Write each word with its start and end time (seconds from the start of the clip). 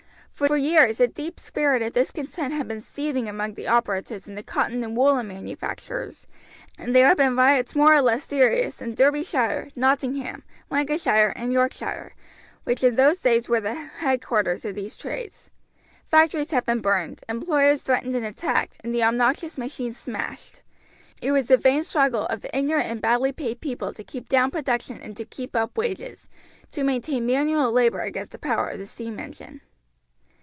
For 0.33 0.57
years 0.57 0.99
a 0.99 1.05
deep 1.07 1.39
spirit 1.39 1.83
of 1.83 1.93
discontent 1.93 2.55
had 2.55 2.67
been 2.67 2.81
seething 2.81 3.29
among 3.29 3.53
the 3.53 3.67
operatives 3.67 4.27
in 4.27 4.33
the 4.33 4.41
cotton 4.41 4.83
and 4.83 4.97
woolen 4.97 5.27
manufactures, 5.27 6.25
and 6.79 6.95
there 6.95 7.05
had 7.09 7.17
been 7.17 7.35
riots 7.35 7.75
more 7.75 7.93
or 7.93 8.01
less 8.01 8.25
serious 8.25 8.81
in 8.81 8.95
Derbyshire, 8.95 9.69
Nottingham, 9.75 10.41
Lancashire 10.71 11.31
and 11.35 11.53
Yorkshire, 11.53 12.15
which 12.63 12.83
in 12.83 12.95
those 12.95 13.21
days 13.21 13.47
were 13.47 13.61
the 13.61 13.75
headquarters 13.75 14.65
of 14.65 14.73
these 14.73 14.95
trades. 14.95 15.47
Factories 16.07 16.49
had 16.49 16.65
been 16.65 16.79
burned, 16.81 17.21
employers 17.29 17.83
threatened 17.83 18.15
and 18.15 18.25
attacked, 18.25 18.77
and 18.83 18.95
the 18.95 19.03
obnoxious 19.03 19.59
machines 19.59 19.99
smashed. 19.99 20.63
It 21.21 21.31
was 21.31 21.45
the 21.49 21.57
vain 21.57 21.83
struggle 21.83 22.25
of 22.25 22.41
the 22.41 22.57
ignorant 22.57 22.87
and 22.89 22.99
badly 22.99 23.31
paid 23.31 23.61
people 23.61 23.93
to 23.93 24.03
keep 24.03 24.27
down 24.27 24.49
production 24.49 24.99
and 25.01 25.15
to 25.17 25.23
keep 25.23 25.55
up 25.55 25.77
wages, 25.77 26.27
to 26.71 26.83
maintain 26.83 27.27
manual 27.27 27.71
labor 27.71 27.99
against 28.01 28.31
the 28.31 28.39
power 28.39 28.69
of 28.69 28.79
the 28.79 28.87
steam 28.87 29.19
engine. 29.19 29.61